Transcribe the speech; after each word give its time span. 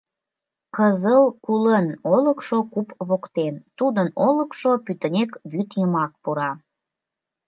«Кзыл 0.75 1.23
Кулын» 1.45 1.87
олыкшо 2.13 2.57
куп 2.73 2.87
воктен... 3.09 3.55
тудын 3.77 4.07
олыкшо 4.27 4.71
пӱтынек 4.85 5.31
вӱд 5.51 5.69
йымак 5.79 6.13
пура... 6.23 6.51